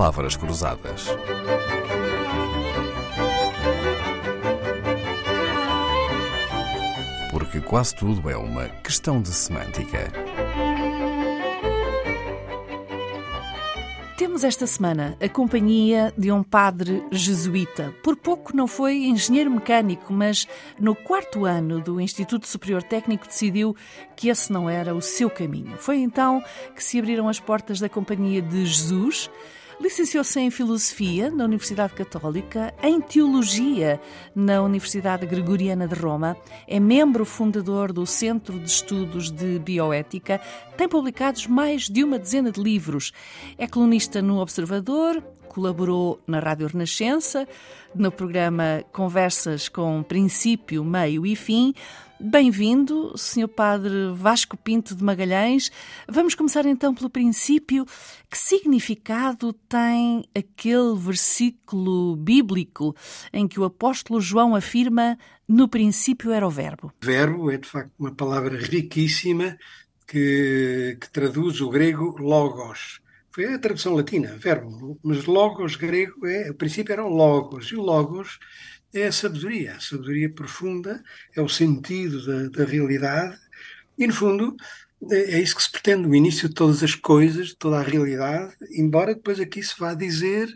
palavras 0.00 0.34
cruzadas. 0.34 1.08
Porque 7.30 7.60
quase 7.60 7.94
tudo 7.94 8.30
é 8.30 8.34
uma 8.34 8.66
questão 8.82 9.20
de 9.20 9.28
semântica. 9.28 10.10
Temos 14.16 14.42
esta 14.42 14.66
semana 14.66 15.18
a 15.20 15.28
companhia 15.28 16.14
de 16.16 16.32
um 16.32 16.42
padre 16.42 17.04
jesuíta. 17.12 17.94
Por 18.02 18.16
pouco 18.16 18.56
não 18.56 18.66
foi 18.66 19.04
engenheiro 19.04 19.50
mecânico, 19.50 20.14
mas 20.14 20.48
no 20.78 20.94
quarto 20.94 21.44
ano 21.44 21.78
do 21.78 22.00
Instituto 22.00 22.48
Superior 22.48 22.82
Técnico 22.82 23.26
decidiu 23.26 23.76
que 24.16 24.30
esse 24.30 24.50
não 24.50 24.68
era 24.70 24.94
o 24.94 25.02
seu 25.02 25.28
caminho. 25.28 25.76
Foi 25.76 25.98
então 25.98 26.42
que 26.74 26.82
se 26.82 26.98
abriram 26.98 27.28
as 27.28 27.38
portas 27.38 27.78
da 27.78 27.88
Companhia 27.88 28.40
de 28.40 28.64
Jesus 28.64 29.30
Licenciou-se 29.80 30.38
em 30.38 30.50
Filosofia 30.50 31.30
na 31.30 31.44
Universidade 31.44 31.94
Católica, 31.94 32.74
em 32.82 33.00
Teologia 33.00 33.98
na 34.34 34.60
Universidade 34.60 35.24
Gregoriana 35.24 35.88
de 35.88 35.94
Roma, 35.94 36.36
é 36.68 36.78
membro 36.78 37.24
fundador 37.24 37.90
do 37.90 38.04
Centro 38.04 38.60
de 38.60 38.68
Estudos 38.68 39.30
de 39.30 39.58
Bioética, 39.58 40.38
tem 40.76 40.86
publicados 40.86 41.46
mais 41.46 41.88
de 41.88 42.04
uma 42.04 42.18
dezena 42.18 42.52
de 42.52 42.62
livros, 42.62 43.10
é 43.56 43.66
colunista 43.66 44.20
no 44.20 44.38
Observador, 44.38 45.22
colaborou 45.48 46.20
na 46.26 46.40
Rádio 46.40 46.66
Renascença, 46.66 47.48
no 47.94 48.12
programa 48.12 48.84
Conversas 48.92 49.66
com 49.66 50.02
Princípio, 50.02 50.84
Meio 50.84 51.24
e 51.24 51.34
Fim. 51.34 51.74
Bem-vindo, 52.22 53.16
Sr. 53.16 53.48
Padre 53.48 54.12
Vasco 54.12 54.54
Pinto 54.54 54.94
de 54.94 55.02
Magalhães. 55.02 55.72
Vamos 56.06 56.34
começar 56.34 56.66
então 56.66 56.94
pelo 56.94 57.08
princípio. 57.08 57.86
Que 58.30 58.36
significado 58.36 59.54
tem 59.54 60.28
aquele 60.34 60.94
versículo 60.98 62.14
bíblico 62.16 62.94
em 63.32 63.48
que 63.48 63.58
o 63.58 63.64
apóstolo 63.64 64.20
João 64.20 64.54
afirma: 64.54 65.16
No 65.48 65.66
princípio 65.66 66.30
era 66.30 66.46
o 66.46 66.50
Verbo? 66.50 66.92
Verbo 67.00 67.50
é 67.50 67.56
de 67.56 67.66
facto 67.66 67.92
uma 67.98 68.14
palavra 68.14 68.58
riquíssima 68.58 69.56
que, 70.06 70.98
que 71.00 71.10
traduz 71.10 71.62
o 71.62 71.70
grego 71.70 72.16
logos 72.20 73.00
foi 73.32 73.54
a 73.54 73.58
tradução 73.60 73.94
latina, 73.94 74.36
verbo, 74.36 74.98
mas 75.04 75.24
logos 75.24 75.76
grego 75.76 76.26
é, 76.26 76.50
o 76.50 76.54
princípio 76.54 76.92
eram 76.92 77.08
logos, 77.08 77.66
e 77.70 77.76
o 77.76 77.80
logos 77.80 78.40
é 78.92 79.06
a 79.06 79.12
sabedoria, 79.12 79.74
a 79.74 79.80
sabedoria 79.80 80.28
profunda, 80.28 81.02
é 81.34 81.40
o 81.40 81.48
sentido 81.48 82.24
da, 82.24 82.58
da 82.58 82.64
realidade, 82.64 83.38
e 83.96 84.06
no 84.06 84.12
fundo 84.12 84.56
é, 85.10 85.36
é 85.36 85.40
isso 85.40 85.56
que 85.56 85.62
se 85.62 85.70
pretende, 85.70 86.08
o 86.08 86.14
início 86.14 86.48
de 86.48 86.54
todas 86.54 86.82
as 86.82 86.94
coisas, 86.94 87.48
de 87.48 87.56
toda 87.56 87.78
a 87.78 87.82
realidade, 87.82 88.54
embora 88.72 89.14
depois 89.14 89.40
aqui 89.40 89.62
se 89.62 89.78
vá 89.78 89.94
dizer 89.94 90.48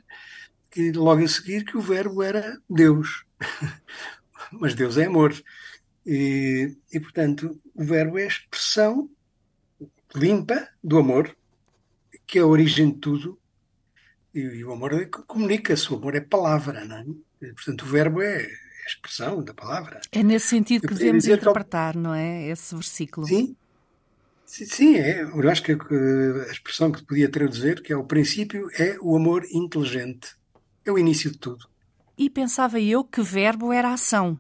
que 0.71 0.93
logo 0.93 1.23
a 1.23 1.29
seguir 1.29 1.65
que 1.65 1.77
o 1.77 1.81
verbo 1.81 2.23
era 2.23 2.59
Deus, 2.69 3.25
mas 4.53 4.75
Deus 4.75 4.99
é 4.99 5.07
amor. 5.07 5.33
E, 6.07 6.77
e 6.93 7.01
portanto, 7.01 7.59
o 7.75 7.85
verbo 7.85 8.19
é 8.19 8.25
a 8.25 8.29
expressão 8.29 9.09
limpa 10.15 10.69
do 10.83 10.99
amor, 10.99 11.35
que 12.27 12.39
é 12.39 12.43
a 12.43 12.47
origem 12.47 12.91
de 12.91 12.99
tudo, 12.99 13.39
e, 14.35 14.41
e 14.41 14.65
o 14.65 14.73
amor 14.73 14.93
é 14.93 15.05
comunica-se, 15.07 15.93
o 15.93 15.97
amor 15.97 16.15
é 16.15 16.21
palavra, 16.21 16.85
não 16.85 16.97
é? 16.97 17.05
E, 17.43 17.53
portanto, 17.53 17.83
o 17.83 17.87
verbo 17.87 18.23
é 18.23 18.43
a 18.45 18.87
expressão 18.87 19.43
da 19.43 19.55
palavra. 19.55 20.01
É 20.13 20.23
nesse 20.23 20.49
sentido 20.49 20.87
que 20.87 20.95
devemos 20.95 21.27
interpretar, 21.27 21.97
não 21.97 22.15
é? 22.15 22.49
Esse 22.49 22.75
versículo. 22.75 23.27
Sim, 23.27 23.57
Sim, 24.47 24.97
é. 24.97 25.23
Eu 25.23 25.51
acho 25.51 25.63
que 25.63 25.73
a 25.73 26.53
expressão 26.53 26.93
que 26.93 27.03
podia 27.03 27.29
traduzir, 27.29 27.83
que 27.83 27.93
é 27.93 27.97
o 27.97 28.05
princípio, 28.05 28.69
é 28.79 28.97
o 29.01 29.17
amor 29.17 29.45
inteligente. 29.51 30.37
É 30.85 30.93
o 30.93 30.99
início 30.99 31.31
de 31.31 31.39
tudo. 31.39 31.67
E 32.17 32.31
pensava 32.31 32.79
eu 32.79 33.03
que 33.03 33.23
verbo 33.23 33.73
era 33.73 33.93
ação. 33.93 34.39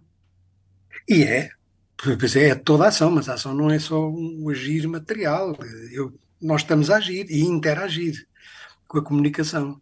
E 1.08 1.22
é. 1.24 1.50
Pois 1.96 2.36
é, 2.36 2.50
é 2.50 2.54
toda 2.54 2.84
a 2.84 2.88
ação, 2.88 3.10
mas 3.10 3.28
a 3.28 3.34
ação 3.34 3.54
não 3.54 3.70
é 3.70 3.78
só 3.78 4.08
um 4.08 4.48
agir 4.50 4.86
material. 4.86 5.56
Eu 5.90 6.12
nós 6.44 6.60
estamos 6.60 6.90
a 6.90 6.96
agir 6.96 7.26
e 7.30 7.40
interagir 7.40 8.26
com 8.94 8.98
a 9.00 9.04
comunicação. 9.04 9.80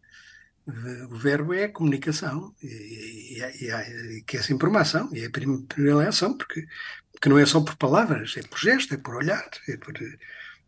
O 1.11 1.17
verbo 1.17 1.53
é 1.53 1.69
comunicação, 1.69 2.55
e, 2.62 3.39
e, 3.41 3.71
e, 3.71 4.23
que 4.23 4.37
é 4.37 4.43
sempre 4.43 4.69
uma 4.69 4.81
ação, 4.81 5.11
e 5.12 5.21
é 5.21 5.27
a 5.27 5.31
primeira 5.31 6.09
ação, 6.09 6.37
porque, 6.37 6.67
porque 7.12 7.28
não 7.28 7.39
é 7.39 7.45
só 7.45 7.61
por 7.61 7.77
palavras, 7.77 8.34
é 8.37 8.43
por 8.43 8.59
gesto, 8.59 8.95
é 8.95 8.97
por 8.97 9.17
olhar, 9.17 9.50
é 9.69 9.77
por 9.77 9.93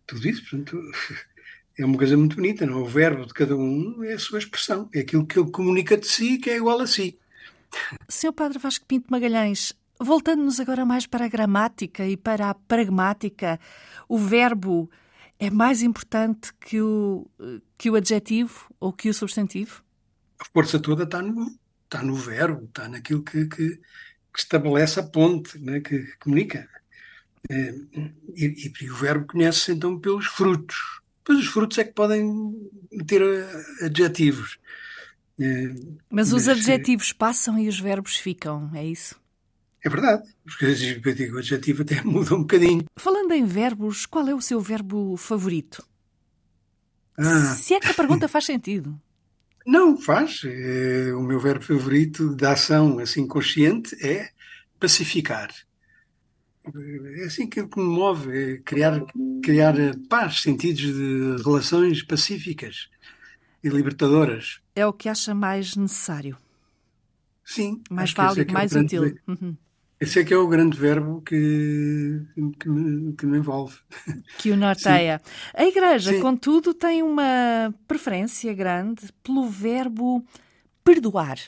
tudo 0.06 0.28
isso. 0.28 0.42
Portanto, 0.42 0.78
é 1.78 1.84
uma 1.84 1.96
coisa 1.96 2.16
muito 2.16 2.36
bonita, 2.36 2.66
não? 2.66 2.80
É? 2.80 2.82
O 2.82 2.86
verbo 2.86 3.24
de 3.24 3.32
cada 3.32 3.56
um 3.56 4.02
é 4.02 4.14
a 4.14 4.18
sua 4.18 4.40
expressão, 4.40 4.88
é 4.92 5.00
aquilo 5.00 5.26
que 5.26 5.38
ele 5.38 5.50
comunica 5.50 5.96
de 5.96 6.06
si 6.06 6.38
que 6.38 6.50
é 6.50 6.56
igual 6.56 6.80
a 6.80 6.86
si. 6.86 7.18
Seu 8.08 8.32
Padre 8.32 8.58
Vasco 8.58 8.84
Pinto 8.86 9.06
Magalhães, 9.10 9.72
voltando-nos 9.98 10.58
agora 10.58 10.84
mais 10.84 11.06
para 11.06 11.24
a 11.24 11.28
gramática 11.28 12.06
e 12.06 12.16
para 12.16 12.50
a 12.50 12.54
pragmática, 12.54 13.58
o 14.08 14.18
verbo 14.18 14.90
é 15.38 15.50
mais 15.50 15.82
importante 15.82 16.52
que 16.54 16.80
o, 16.80 17.28
que 17.76 17.90
o 17.90 17.96
adjetivo 17.96 18.72
ou 18.78 18.92
que 18.92 19.08
o 19.08 19.14
substantivo? 19.14 19.82
A 20.38 20.44
força 20.52 20.78
toda 20.78 21.04
está 21.04 21.22
no, 21.22 21.58
está 21.84 22.02
no 22.02 22.14
verbo, 22.14 22.64
está 22.64 22.88
naquilo 22.88 23.22
que, 23.22 23.46
que, 23.46 23.76
que 23.76 24.38
estabelece 24.38 25.00
a 25.00 25.02
ponte, 25.02 25.58
né, 25.58 25.80
que, 25.80 25.98
que 25.98 26.16
comunica. 26.18 26.68
É, 27.50 27.74
e, 28.34 28.72
e, 28.80 28.90
o 28.90 28.96
verbo 28.96 29.26
conhece-se 29.26 29.72
então 29.72 29.98
pelos 29.98 30.26
frutos. 30.26 30.76
Pois 31.22 31.38
os 31.38 31.46
frutos 31.46 31.78
é 31.78 31.84
que 31.84 31.92
podem 31.92 32.54
ter 33.06 33.22
adjetivos. 33.82 34.58
É, 35.38 35.68
mas, 35.68 36.30
mas 36.30 36.32
os 36.32 36.48
adjetivos 36.48 37.12
passam 37.12 37.58
e 37.58 37.68
os 37.68 37.78
verbos 37.78 38.16
ficam, 38.16 38.70
é 38.74 38.84
isso? 38.84 39.20
É 39.84 39.88
verdade. 39.88 40.22
Porque 40.44 41.30
o 41.30 41.38
adjetivo 41.38 41.82
até 41.82 42.00
muda 42.02 42.34
um 42.34 42.40
bocadinho. 42.40 42.84
Falando 42.96 43.32
em 43.32 43.44
verbos, 43.44 44.06
qual 44.06 44.26
é 44.26 44.34
o 44.34 44.40
seu 44.40 44.60
verbo 44.60 45.16
favorito? 45.16 45.86
Ah. 47.18 47.54
Se 47.54 47.74
é 47.74 47.80
que 47.80 47.88
a 47.88 47.94
pergunta 47.94 48.26
faz 48.26 48.46
sentido. 48.46 48.98
Não, 49.66 49.96
faz. 49.96 50.42
É, 50.44 51.14
o 51.14 51.22
meu 51.22 51.38
verbo 51.38 51.64
favorito 51.64 52.34
da 52.34 52.52
ação 52.52 52.98
assim 52.98 53.26
consciente 53.26 53.94
é 54.04 54.30
pacificar. 54.80 55.50
É 56.66 57.24
assim 57.24 57.46
que 57.46 57.62
me 57.62 57.68
move, 57.76 58.30
é 58.30 58.58
criar, 58.58 59.04
criar 59.42 59.74
paz, 60.08 60.40
sentidos 60.40 60.80
de 60.82 61.42
relações 61.42 62.02
pacíficas 62.02 62.88
e 63.62 63.68
libertadoras. 63.68 64.60
É 64.74 64.86
o 64.86 64.92
que 64.92 65.08
acha 65.08 65.34
mais 65.34 65.76
necessário. 65.76 66.38
Sim. 67.44 67.82
Mais 67.90 68.12
válido, 68.12 68.50
é 68.50 68.52
mais 68.52 68.72
útil. 68.72 69.14
Uhum. 69.26 69.56
Esse 70.00 70.20
é 70.20 70.24
que 70.24 70.34
é 70.34 70.36
o 70.36 70.48
grande 70.48 70.76
verbo 70.78 71.22
que, 71.22 72.20
que, 72.58 72.68
me, 72.68 73.12
que 73.14 73.26
me 73.26 73.38
envolve. 73.38 73.76
Que 74.38 74.50
o 74.50 74.56
norteia. 74.56 75.20
Sim. 75.24 75.32
A 75.54 75.64
Igreja, 75.64 76.12
Sim. 76.12 76.20
contudo, 76.20 76.74
tem 76.74 77.02
uma 77.02 77.72
preferência 77.86 78.52
grande 78.52 79.02
pelo 79.22 79.48
verbo 79.48 80.24
perdoar. 80.82 81.38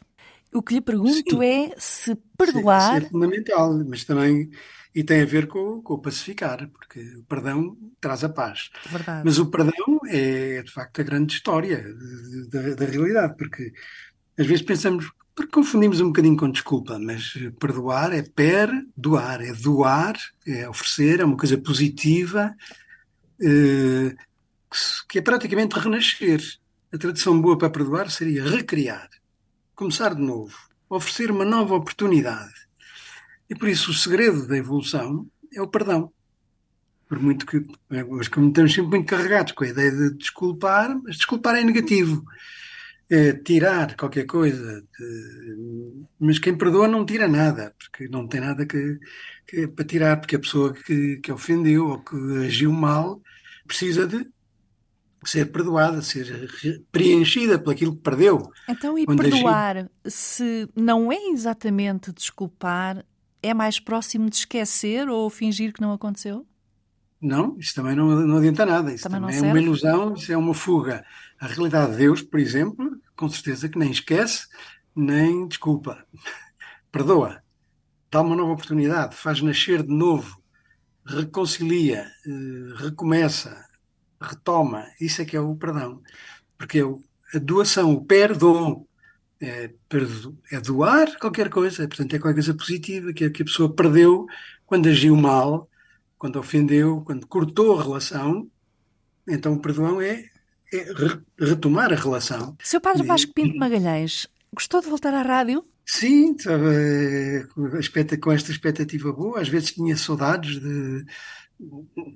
O 0.54 0.62
que 0.62 0.74
lhe 0.74 0.80
pergunto 0.80 1.12
Sim. 1.30 1.44
é 1.44 1.74
se 1.76 2.16
perdoar. 2.38 3.00
Sim, 3.00 3.06
é 3.06 3.10
fundamental, 3.10 3.84
mas 3.86 4.04
também. 4.04 4.50
E 4.94 5.04
tem 5.04 5.20
a 5.20 5.26
ver 5.26 5.46
com, 5.46 5.82
com 5.82 5.94
o 5.94 6.00
pacificar, 6.00 6.66
porque 6.70 7.00
o 7.16 7.24
perdão 7.24 7.76
traz 8.00 8.24
a 8.24 8.30
paz. 8.30 8.70
Verdade. 8.88 9.22
Mas 9.26 9.38
o 9.38 9.50
perdão 9.50 10.00
é, 10.08 10.62
de 10.62 10.72
facto, 10.72 11.00
a 11.00 11.04
grande 11.04 11.34
história 11.34 11.84
da, 12.50 12.74
da 12.74 12.86
realidade, 12.86 13.36
porque 13.36 13.74
às 14.38 14.46
vezes 14.46 14.62
pensamos 14.62 15.10
porque 15.36 15.52
confundimos 15.52 16.00
um 16.00 16.06
bocadinho 16.06 16.34
com 16.34 16.50
desculpa, 16.50 16.98
mas 16.98 17.34
perdoar 17.60 18.14
é 18.14 18.22
perdoar, 18.22 19.42
é 19.42 19.52
doar, 19.52 20.16
é 20.46 20.66
oferecer, 20.66 21.20
é 21.20 21.24
uma 21.26 21.36
coisa 21.36 21.58
positiva, 21.58 22.56
eh, 23.42 24.16
que 25.06 25.18
é 25.18 25.22
praticamente 25.22 25.78
renascer. 25.78 26.40
A 26.90 26.96
tradução 26.96 27.38
boa 27.38 27.58
para 27.58 27.68
perdoar 27.68 28.10
seria 28.10 28.42
recriar, 28.42 29.10
começar 29.74 30.14
de 30.14 30.22
novo, 30.22 30.56
oferecer 30.88 31.30
uma 31.30 31.44
nova 31.44 31.74
oportunidade. 31.74 32.54
E 33.50 33.54
por 33.54 33.68
isso 33.68 33.90
o 33.90 33.94
segredo 33.94 34.48
da 34.48 34.56
evolução 34.56 35.26
é 35.52 35.60
o 35.60 35.68
perdão. 35.68 36.10
Por 37.06 37.20
muito 37.20 37.44
que, 37.44 37.62
mas 37.90 38.28
como 38.28 38.48
estamos 38.48 38.72
sempre 38.72 38.96
muito 38.96 39.08
carregados 39.08 39.52
com 39.52 39.64
a 39.64 39.68
ideia 39.68 39.90
de 39.90 40.14
desculpar, 40.14 40.98
mas 41.04 41.16
desculpar 41.16 41.56
é 41.56 41.62
negativo 41.62 42.24
é, 43.10 43.32
tirar 43.32 43.96
qualquer 43.96 44.24
coisa, 44.24 44.82
de, 44.98 46.06
mas 46.18 46.38
quem 46.38 46.56
perdoa 46.56 46.88
não 46.88 47.06
tira 47.06 47.28
nada, 47.28 47.74
porque 47.78 48.08
não 48.08 48.26
tem 48.26 48.40
nada 48.40 48.66
que, 48.66 48.98
que 49.46 49.68
para 49.68 49.84
tirar, 49.84 50.20
porque 50.20 50.36
a 50.36 50.40
pessoa 50.40 50.72
que, 50.72 51.18
que 51.18 51.30
ofendeu 51.30 51.88
ou 51.88 51.98
que 52.00 52.16
agiu 52.44 52.72
mal 52.72 53.22
precisa 53.66 54.06
de 54.06 54.26
ser 55.24 55.46
perdoada, 55.46 56.02
ser 56.02 56.48
preenchida 56.92 57.58
por 57.58 57.72
aquilo 57.72 57.96
que 57.96 58.02
perdeu. 58.02 58.50
Então, 58.68 58.98
e 58.98 59.06
perdoar, 59.06 59.76
agiu... 59.76 59.90
se 60.06 60.68
não 60.74 61.10
é 61.10 61.28
exatamente 61.28 62.12
desculpar, 62.12 63.04
é 63.42 63.54
mais 63.54 63.78
próximo 63.80 64.28
de 64.28 64.36
esquecer 64.36 65.08
ou 65.08 65.28
fingir 65.30 65.72
que 65.72 65.80
não 65.80 65.92
aconteceu? 65.92 66.46
Não, 67.20 67.56
isso 67.58 67.74
também 67.74 67.96
não, 67.96 68.08
não 68.26 68.36
adianta 68.36 68.66
nada. 68.66 68.92
Isso 68.92 69.04
também, 69.04 69.20
também 69.20 69.36
é 69.36 69.38
serve? 69.40 69.58
uma 69.58 69.62
ilusão, 69.62 70.14
isso 70.14 70.32
é 70.32 70.36
uma 70.36 70.54
fuga. 70.54 71.04
A 71.40 71.46
realidade 71.46 71.92
de 71.92 71.98
Deus, 71.98 72.22
por 72.22 72.38
exemplo, 72.38 72.85
com 73.16 73.28
certeza 73.28 73.68
que 73.68 73.78
nem 73.78 73.90
esquece, 73.90 74.46
nem 74.94 75.48
desculpa. 75.48 76.04
Perdoa, 76.92 77.42
dá 78.10 78.20
uma 78.20 78.36
nova 78.36 78.52
oportunidade, 78.52 79.16
faz 79.16 79.40
nascer 79.40 79.82
de 79.82 79.92
novo, 79.92 80.40
reconcilia, 81.04 82.06
eh, 82.26 82.74
recomeça, 82.76 83.64
retoma. 84.20 84.86
Isso 85.00 85.22
é 85.22 85.24
que 85.24 85.36
é 85.36 85.40
o 85.40 85.56
perdão. 85.56 86.02
Porque 86.58 86.80
a 87.34 87.38
doação, 87.38 87.92
o 87.92 88.04
perdão, 88.04 88.86
é, 89.40 89.70
é 90.50 90.60
doar 90.60 91.18
qualquer 91.18 91.50
coisa, 91.50 91.86
portanto 91.86 92.14
é 92.14 92.18
qualquer 92.18 92.34
coisa 92.34 92.54
positiva 92.54 93.12
que 93.12 93.24
a, 93.24 93.30
pessoa 93.30 93.74
perdeu 93.74 94.26
quando 94.64 94.88
agiu 94.88 95.14
mal, 95.16 95.68
quando 96.18 96.38
ofendeu, 96.38 97.02
quando 97.02 97.26
cortou 97.26 97.78
a 97.78 97.82
relação. 97.82 98.50
Então 99.28 99.54
o 99.54 99.60
perdão 99.60 100.00
é 100.00 100.24
retomar 101.38 101.92
a 101.92 101.96
relação. 101.96 102.56
Seu 102.62 102.80
Padre 102.80 103.02
Vasco 103.04 103.32
Pinto 103.32 103.56
Magalhães, 103.56 104.26
gostou 104.52 104.80
de 104.80 104.88
voltar 104.88 105.14
à 105.14 105.22
rádio? 105.22 105.64
Sim, 105.84 106.34
estava 106.34 106.72
com 108.20 108.32
esta 108.32 108.50
expectativa 108.50 109.12
boa. 109.12 109.40
Às 109.40 109.48
vezes 109.48 109.72
tinha 109.72 109.96
saudades 109.96 110.60
de, 110.60 111.06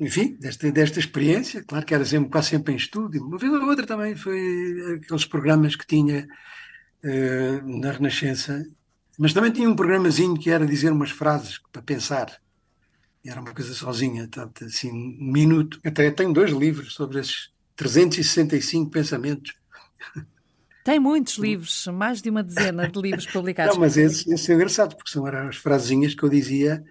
enfim, 0.00 0.37
desta, 0.41 0.70
desta 0.73 0.99
experiência. 0.99 1.62
Claro 1.62 1.87
que 1.87 1.94
era 1.94 2.05
sempre, 2.05 2.31
quase 2.31 2.49
sempre 2.49 2.73
em 2.73 2.76
estúdio. 2.76 3.25
Uma 3.25 3.38
vez 3.38 3.52
ou 3.52 3.62
outra 3.62 3.87
também 3.87 4.17
foi 4.17 4.97
aqueles 4.97 5.25
programas 5.25 5.76
que 5.76 5.87
tinha 5.87 6.26
uh, 7.05 7.81
na 7.81 7.93
Renascença. 7.93 8.67
Mas 9.17 9.32
também 9.32 9.52
tinha 9.52 9.69
um 9.69 9.76
programazinho 9.76 10.37
que 10.37 10.50
era 10.50 10.67
dizer 10.67 10.91
umas 10.91 11.11
frases 11.11 11.61
para 11.73 11.82
pensar. 11.82 12.41
Era 13.25 13.41
uma 13.41 13.52
coisa 13.52 13.75
sozinha, 13.75 14.26
tanto, 14.26 14.64
assim, 14.64 14.91
um 14.91 15.32
minuto. 15.32 15.79
Até 15.85 16.11
tenho 16.11 16.32
dois 16.32 16.50
livros 16.50 16.94
sobre 16.94 17.20
esses 17.20 17.50
365 17.81 18.91
pensamentos. 18.91 19.55
Tem 20.85 21.00
muitos 21.00 21.38
livros, 21.38 21.87
mais 21.87 22.21
de 22.21 22.29
uma 22.29 22.43
dezena 22.43 22.87
de 22.87 23.00
livros 23.00 23.27
publicados. 23.27 23.75
Não, 23.75 23.81
mas 23.81 23.97
esse, 23.97 24.31
esse 24.31 24.53
é 24.53 24.55
engraçado, 24.55 24.94
porque 24.97 25.11
são 25.11 25.25
as 25.25 25.56
frasezinhas 25.56 26.15
que 26.15 26.23
eu 26.23 26.29
dizia 26.29 26.85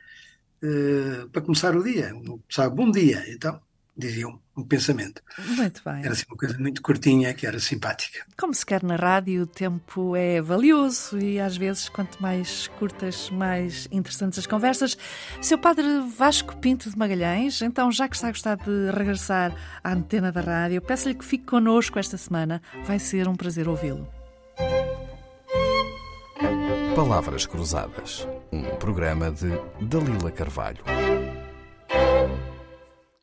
uh, 0.63 1.29
para 1.29 1.43
começar 1.43 1.75
o 1.75 1.83
dia. 1.83 2.11
Sabe, 2.49 2.75
bom 2.75 2.89
dia. 2.89 3.23
Então, 3.27 3.61
diziam 3.95 4.41
um 4.59 4.63
pensamento. 4.63 5.21
Muito 5.37 5.81
bem. 5.83 6.03
Era 6.03 6.11
assim 6.11 6.25
uma 6.27 6.37
coisa 6.37 6.57
muito 6.57 6.81
curtinha, 6.81 7.33
que 7.33 7.45
era 7.45 7.59
simpática. 7.59 8.25
Como 8.37 8.53
se 8.53 8.65
quer 8.65 8.83
na 8.83 8.95
rádio, 8.95 9.43
o 9.43 9.47
tempo 9.47 10.15
é 10.15 10.41
valioso 10.41 11.17
e 11.19 11.39
às 11.39 11.57
vezes, 11.57 11.89
quanto 11.89 12.21
mais 12.21 12.67
curtas, 12.79 13.29
mais 13.29 13.87
interessantes 13.91 14.39
as 14.39 14.47
conversas. 14.47 14.97
Seu 15.41 15.57
padre 15.57 15.85
Vasco 16.17 16.57
Pinto 16.57 16.89
de 16.89 16.97
Magalhães, 16.97 17.61
então, 17.61 17.91
já 17.91 18.07
que 18.07 18.15
está 18.15 18.27
a 18.27 18.31
gostar 18.31 18.55
de 18.57 18.91
regressar 18.91 19.53
à 19.83 19.93
antena 19.93 20.31
da 20.31 20.41
rádio, 20.41 20.81
peço-lhe 20.81 21.15
que 21.15 21.25
fique 21.25 21.45
connosco 21.45 21.99
esta 21.99 22.17
semana. 22.17 22.61
Vai 22.85 22.99
ser 22.99 23.27
um 23.27 23.35
prazer 23.35 23.67
ouvi-lo. 23.67 24.07
Palavras 26.95 27.45
Cruzadas, 27.45 28.27
um 28.51 28.63
programa 28.75 29.31
de 29.31 29.49
Dalila 29.79 30.31
Carvalho. 30.31 30.83